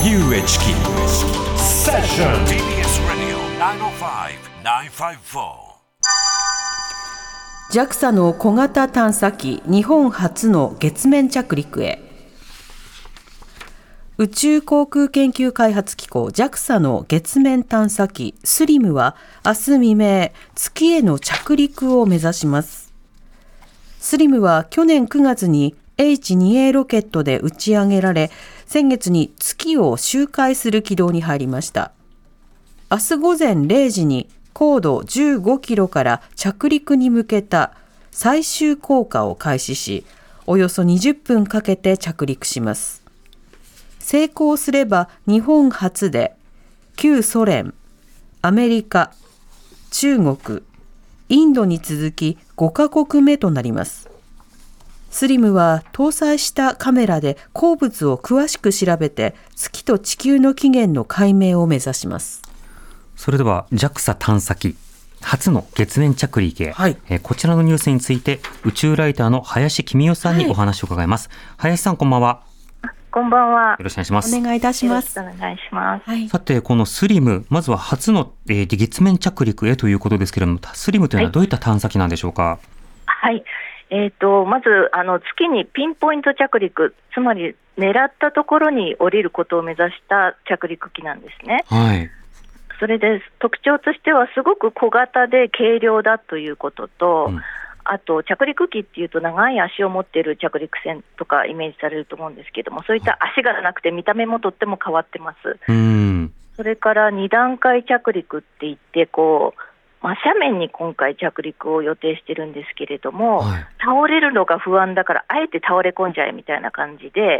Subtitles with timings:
[0.00, 0.66] 荻上チキ。
[1.60, 3.36] セッション TBS Radio
[4.62, 5.74] 905-954
[7.72, 11.98] JAXA の小型探査機日本初の月面着陸へ。
[14.18, 22.94] 宇宙航空研究開発機構 JAXA の月面探査機スリムは明日未明月への着陸を目指します。
[23.98, 28.30] スリムは去年9月に H2A ロケットで打ち上げられ
[28.66, 31.92] 先月に月を周回する軌道に入りました
[32.90, 37.74] 明日午前0時に高度15キロから着陸に向けた
[38.10, 40.04] 最終降下を開始し、
[40.48, 43.04] およそ20分かけて着陸します。
[44.00, 46.34] 成功すれば日本初で、
[46.96, 47.72] 旧ソ連、
[48.42, 49.12] アメリカ、
[49.92, 50.62] 中国、
[51.28, 54.10] インドに続き5カ国目となります。
[55.10, 62.42] スリムは搭載したカメラで鉱物を詳しく調べて月と地球の起源の解明を目指します。
[63.16, 64.76] それでは JAXA 探査機
[65.20, 72.42] 初の月面着陸へ、はいえーこちらのニュースについて宇宙ライターの林公代さんにお話を伺います、林さんこんばんは
[73.10, 73.76] こんばんはよ。
[73.80, 75.18] ろしくお願いしますお願いいたします。
[75.18, 76.08] よろしくお願いします。
[76.08, 76.28] はい。
[76.28, 82.60] さてこのスリムまずは初の、えー月面着陸へということですけれどもスリムというのはどういった探査機なんでしょうか、
[83.06, 83.42] はい。
[83.90, 91.64] えっ、と、まず、あの、月にピンポイント着陸、つまり狙ったところに降りることを目指した着陸機なんですね。
[91.68, 92.10] はい
[92.80, 97.40] それで、特徴としては、すごく小型で軽量だということと、うん
[97.90, 105.58] あと、着陸機っていうと、長い足を持っている着陸船とかイメージされると思うんですけども、そういった足がなくて、見た目もとっても変わってます。
[105.68, 109.60] うーんそれから2段階着陸って言って、こう、
[110.00, 117.38] まあ、斜面に今回着陸を予定してるんですけれども、はい倒れるのが不安だから、あえて倒れ込んじゃえみたいな感じで、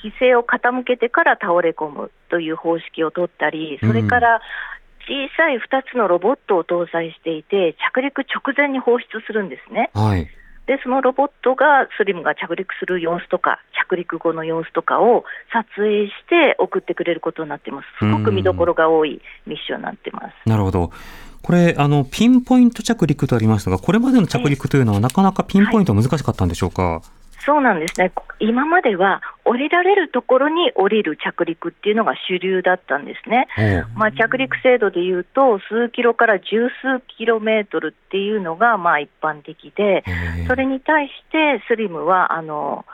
[0.00, 4.40] 姿勢を傾けてから倒れ込むという方式を取ったり、それから
[5.06, 5.60] 小さい2
[5.92, 9.90] つのロボットを搭載していて、着陸直前に放出するんですね。
[9.92, 10.26] はい
[10.66, 13.58] で、そのロボットがスリムが着陸する様子とか、
[13.88, 17.86] 着陸後の様子とかを撮影して送ってくれることになってます。
[17.98, 20.48] すごく見どころが多いミッションになってます。
[20.48, 20.92] なるほど
[21.42, 27.02] これあのピンポイント着陸とありましたがこれまでの着陸というのはなかなかピンポイント難しかったんでしょうか、
[27.44, 28.12] そうなんですね。
[28.38, 33.46] 今までは降りられるところに降りる着陸っていうのが主流だったんですね。
[33.96, 40.04] まあ、着陸精度でいうと、数キロから十数キロメートルっていうのがまあ一般的で、
[40.46, 42.84] それに対してスリムはあの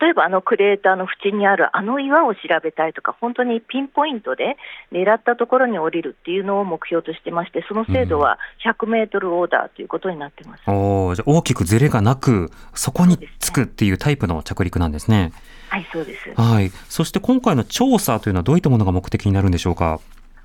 [0.00, 4.56] 例えばあのクレーターの縁にあるあの岩を調べたいとか、本当にピンポイントで
[4.92, 10.62] 狙ったところに降りるっていうのを目標としてまして、その精度は100メートルオーダーということになってます。
[10.68, 15.32] おーじゃあ大きくズレがなくそこにつくっていうタイプの着陸なんですね。
[15.68, 16.32] はい、そうです。
[16.40, 16.70] はい。
[16.88, 20.00] そして今回の調査というのはどういったものが目的になるんでしょうか？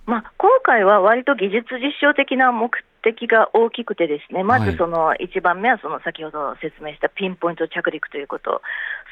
[0.06, 2.70] まあ、今回は割と技術実証的な目
[3.06, 4.72] 的が大きくてですね、まはい。
[4.72, 8.64] ずその1番目はその先ほど説明したピンポイント着陸ということ、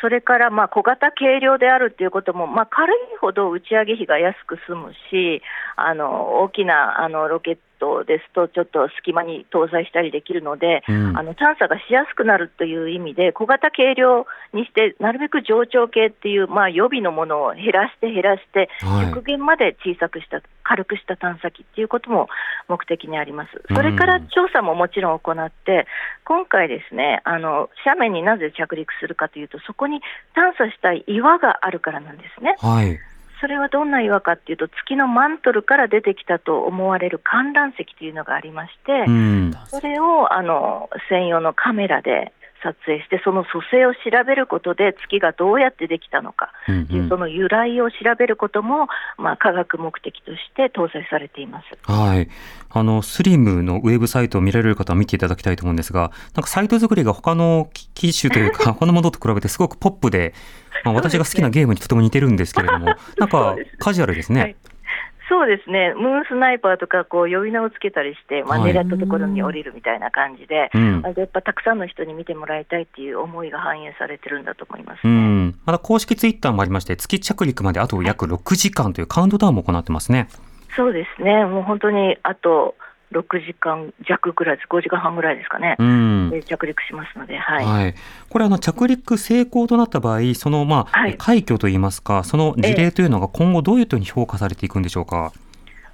[0.01, 5.41] それからまあ小型軽量であるということも、まあ、軽いほど打ち上げ費が安く済むし、
[5.75, 7.61] あの大きなあのロケット
[8.05, 22.29] ですと、ちょっと隙間に搭載したりできるので、うんあの探査がしやすくなるという意味で、小型軽量にして、なるべく上長系っていう、まあ、予備のものを減らして減らして、はい極限まで小さくした、軽くした探査機っていうことも
[22.67, 23.49] 目的にあります。
[23.73, 25.87] それから調査ももちろん行って、
[26.25, 30.01] 今回ですね、あの斜面になぜ着陸するかというと、そこに
[30.33, 32.55] 探査したい岩があるからなんですね。
[32.59, 32.99] はい。
[33.43, 39.51] それはどんな岩かっていうと、月のマントルから出てきたと思われる観覧石というのがありまして、うん。
[39.67, 42.31] それをあの専用のカメラで
[42.63, 48.87] 撮影して、その組成を調べることで、月がどうやってできたのかうんという、その由来を調べることも、
[49.17, 51.91] まあ、科学目的として搭載されています。
[51.91, 52.29] はい。
[52.69, 60.33] あの、スリムのウェブサイトを見られる方は見ていただきたいと思うんですが、なんかサイト作りが他の機種というか、 他のものと比べてすごくポップで、
[60.83, 64.41] まあ、私が好きなゲームにとても似てるんですけれども、 なんそかカジュアルですね。
[64.41, 64.55] はい
[65.29, 75.13] そうですね、ムーンスナイパーとかこう呼び名をつけたりして、まあ、はい狙ったところに降りるみたいな感じで、うんあやっぱたくさんの人に見てもらいたいっていう思いが反映されてるんだと思いますうね。
[75.47, 75.59] ん。
[75.65, 80.27] また公式ツイッターもありまして、月着陸まであと約6時間というカウントダウンも行ってますね。
[80.75, 82.75] そうですね、もう本当にあと
[83.13, 86.22] 6時間弱ぐらいです、5時間半ぐらいですかね、うん。
[86.33, 87.65] で着陸しますので、はい。
[87.65, 87.95] はい。
[88.29, 95.31] これあの着陸成功となった場合、そのまあ、はい快挙といいますか、その事例というのが今後どういうふうに評価されていくんでしょうか？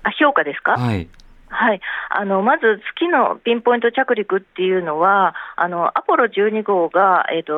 [0.03, 1.07] あ評価ですか、はい。
[1.49, 7.53] はい、あのまず月のピンポイント着陸っていうのは、あのアポロ12号が、えーと、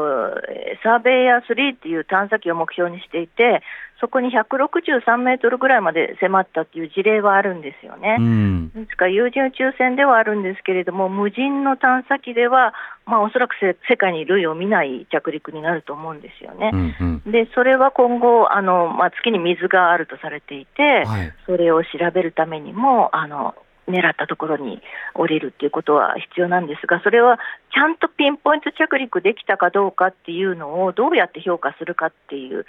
[0.83, 3.61] サーベイヤー3っていう探査機を目標にしていて、
[4.01, 8.17] そこに163メートルぐらいまで迫ったっていう事例はあるんですよね。
[8.19, 12.73] うん、ですから、有人宇宙船ではあるんですけれども、無人の探査機では、
[13.05, 16.71] まあ、おそらく世界に類を見ない着陸になると思うんですよね。
[16.73, 23.53] うんうん、でそれは今後、あのまあ、月に水があるとされていて、はい、それを調べるためにも、あの
[23.91, 24.81] 狙ったところに
[25.13, 27.37] 降りるっていうことは必要なんですが、それは
[27.73, 32.65] ちゃんとピンポイント着陸できたかどうかっていうのをどうやって評価するかっていう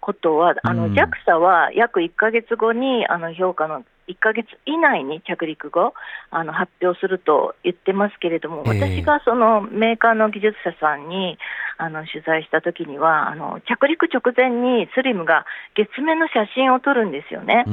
[0.00, 5.94] ことは、あの JAXA は約1か月後にあの評価の1か月以内に着陸後
[6.30, 11.38] あの発表すると言ってますけれども、私がそのメーカーの技術者さんに
[11.78, 17.64] あの取材したときにはあの、着陸直前にスリムが月面の写真を撮るんですよね、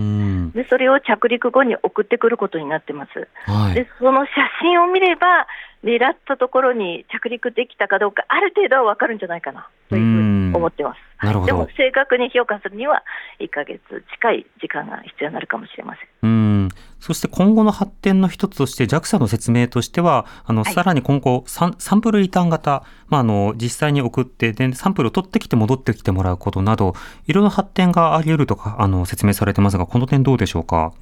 [0.53, 3.27] でそれを着陸後に送ってくることになってます。
[3.49, 4.31] はい、でその写
[4.61, 5.47] 真を見れば
[5.83, 11.25] 狙ったところに着陸できたかどうか、ある程度は分かるんじゃないかなというふうに思ってます。
[11.25, 13.03] なるほどでも正確に評価するには、
[13.39, 13.79] 1か月
[14.13, 16.07] 近い時間が必要になるかもしれません。
[16.23, 16.69] うん
[16.99, 26.93] そして今後の発展の一つとして JAXA の説明としてはあの、さらに今後サンサンプルリターン型、まあ、あの実際に送ってでサンプルを取ってきて戻ってきてもらうことなど
[27.27, 30.93] いろんな発展があり得るとかあの説明されてますがこの点どうでしょうか？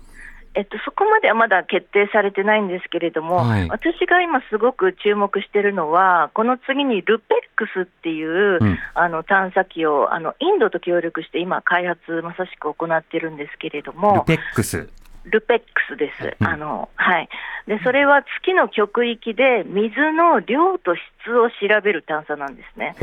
[0.56, 14.90] えっと、そこまではまだ決定されてないんですけれども、はい、私が今すごく注目しているのは、この次にルペックスっていう、うん、あの探査機をあのインドと協力して今、開発まさしく行っているんですけれども、ルペックス
[15.25, 17.30] ルペックスです、うん、あのはい、
[17.68, 22.95] でそれは月の極域で水の量と質を調べる探査なんですね。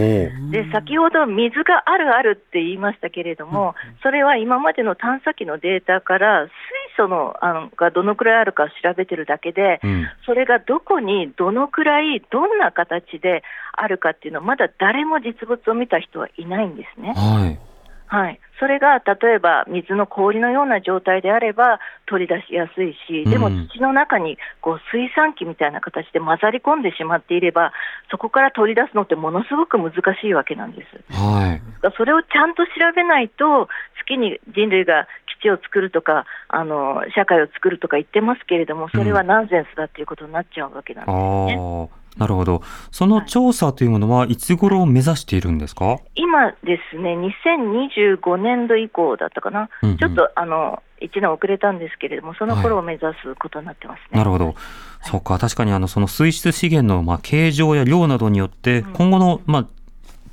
[0.51, 6.51] で先ほど水があるあるって言いましたけれども、それは今までの探査機のデータから水
[6.97, 13.43] 素のあのがどのくらいあるか調べてるだけで、うん、それがどこにどのくらい、どんな形で
[13.73, 17.13] あるかっていうのは、まだ誰も実物を見た人はいないんですね。
[17.15, 17.76] はい
[18.07, 27.73] はい、それが例えば水の氷のような状態であれば取り出しやすいし、でも土の中にこう水酸機みたいな形で混ざり込んでしまっていれば、
[28.11, 31.13] そこから取り出すのってものすごく難しいわけなんです。
[31.13, 31.61] はい、
[31.97, 33.69] それをちゃんと調べないと、
[33.99, 35.09] 月に人類が
[35.41, 41.55] 基地を作るとか、あの社会を作るとか言ってますけれども、それはナンセンスだということになっちゃうわけなんですね。
[41.59, 42.63] うんなるほど。
[42.91, 47.17] その調査というものはいつ頃を目指しているんですか、今ですね、
[47.47, 54.03] 2025年度以降だったかな、うんうん、ちょっとあの1年遅れたんですけれども、その頃を目指すことになってますね。
[54.13, 54.55] はい、なるほど。
[55.03, 59.67] そうか、確かにあのその水質資源のまあ形状や量などによって、今後のまあ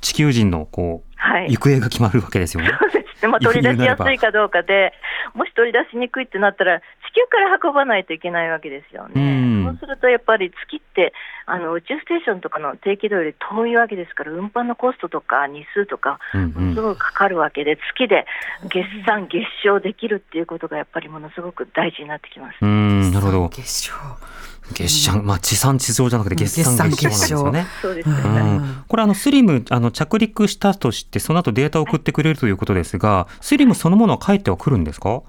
[0.00, 2.70] 地球人のこう、はい、行方が決まるわけですよね。
[2.78, 3.28] そうですね。
[3.28, 4.92] まあ、取り出しやすいかどうかで、
[5.34, 9.64] もし取り出しにくいってなったら、地球から運ばないといけないわけですよね。
[9.64, 11.12] そうするとやっぱり月って
[11.46, 18.26] あの宇宙ステーションとかの定期度より遠いわけですから、運搬のコストとか日数とか、ものすごくかかるわけで、月で
[18.68, 22.56] 月産、月賞できるっていうことがやっぱりものすごく大事になってきます。
[22.62, 23.92] うんなるほど月賞
[24.72, 27.66] 月謝、まあ、地産地消じゃなくて月産月賞なんですよね。
[27.82, 28.60] そうですね。
[28.88, 35.22] これあのスリムあの着陸したとしてその後データを送ってくれるということですが、スリムそのものは帰ってはくるんですか？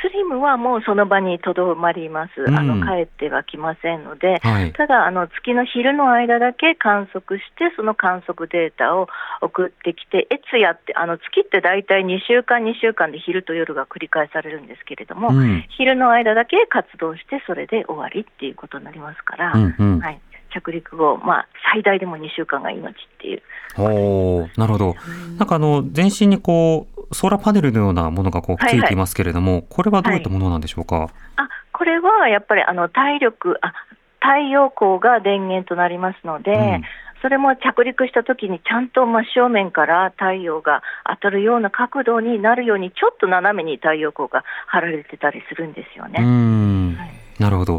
[0.00, 9.08] スリムはもうその場にとどまります、あの帰ってはきませんので、はい、ただあの、月の昼の間だけ観測して、その観測データを
[9.40, 19.52] 送ってきて、越夜って、あの月って大体2週間、2週間で昼と夜が繰り返されるんですけれども、うん、昼の間だけ活動して、それで終わりっていうことになりますから。
[19.52, 20.20] うんうん、はい
[20.52, 23.42] 着陸後、まあ、最大でも2週間が命っていう。
[23.78, 24.94] おなるほど。
[25.38, 30.96] なんかあの全身にこうソーラーパネルのようなものがこうついていますけれども、はいはい、これはどういったものなんでしょうか？
[30.96, 33.72] はい、あこれはやっぱりあの体力あ
[34.20, 36.52] 太陽光が電源となりますので。
[36.52, 36.82] うん
[37.22, 46.18] それも着陸したときにちゃんと真正面から太陽が当たるような角度になるようにちょっと斜めに太陽光が貼られてたりするんですよね。
[46.20, 46.98] うん
[47.38, 47.74] なるほど。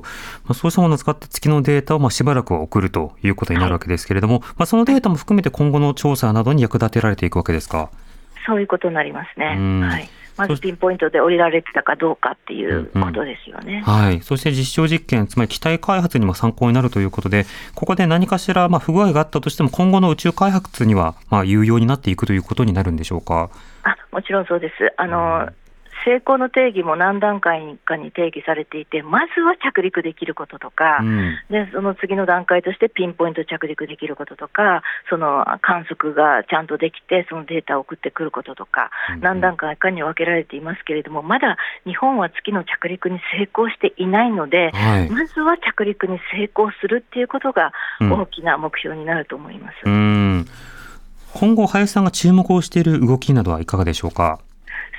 [0.46, 7.90] まあ、そうしたものを使って月のデータをまあしばらく送るということになるわけですけれども、はい、まあ、そのデータも含めて今後の調査などに役立てられていくわけですか？
[8.46, 9.58] そういうことになりますね。
[9.86, 10.10] はい。
[10.36, 13.84] まずピンポイントで降りられてたかどうかっていうことですよね。
[13.86, 14.22] うんうん、はい。
[14.22, 17.46] そして実証実験、つまり機体開発にも参考になるということで、
[17.76, 23.52] ここで何かしらまあ不具合があったとしても、今後の宇宙開発にはまあ有用になっていくということになるんでしょうか。
[23.84, 24.74] あ、もちろんそうです。
[24.98, 25.50] あの、
[26.06, 45.10] 成功の定義も何段階かに定義されていて、まずは着陸できることとか、うんでその次の段階としてピンポイント着陸できることとか、その観測がちゃんとできて、そのデータを送ってくることとか、うん何段階かに分けられていますけれども、まだ日本は月の着陸に成功していないので、はい。
[45.10, 49.76] まずは着陸に成功するっていうことがうん大きな目標になると思います。
[49.86, 50.46] うん。
[51.34, 54.40] 今後、林さんが注目をしている動きなどはいかがでしょうか？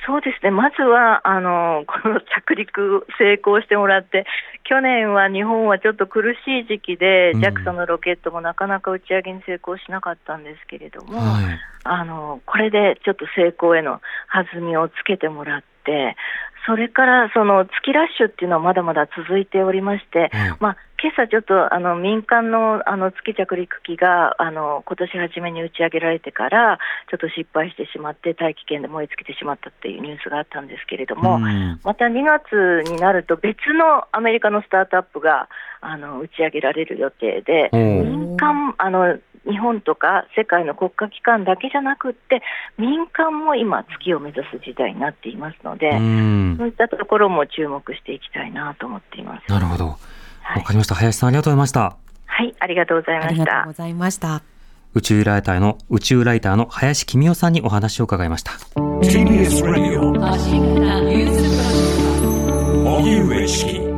[0.06, 4.26] そうですね、まずはあの この着陸成功してもらって、
[4.64, 11.60] 去年は日本はちょっと苦しい時期で、うん JAXA のロケットもなかなか打ち上げに成功しなかったんですけれども、はい。
[11.84, 14.00] あのこれでちょっと成功への
[14.32, 16.16] 弾みをつけてもらって、
[16.66, 26.78] それからその月ラッシュっていうのはまだまだ続いておりまして、はいまあ今朝ちょっとあの民間のあの月着陸機があの今年初めに打ち上げられてから
[27.10, 31.78] ちょっと失敗してしまって大気圏で燃え尽きてしまったっていうニュースがあったんですけれども、うん。
[31.84, 35.50] また2月になると別のアメリカのスタートアップが
[35.82, 42.42] あの打ち上げられる予定で、民間あの日本とか世界の国家機関だけじゃなくって
[42.78, 49.50] 民間も今月を目指す時代になっていますので、うんそういったところも注目していきたいなと思っています。
[49.50, 49.96] なるほど。
[50.42, 50.94] はいわかりました。
[50.94, 51.96] 林さん、ありがとうございました。
[52.26, 53.72] はい、ありがとうございましたありがとうご。
[53.72, 54.42] ざいました。
[54.94, 58.52] 宇宙ライターの宇宙ライターの林公夫さんにお話を伺いました。
[58.52, 60.12] TBS Radio
[62.84, 63.93] 荻上チキ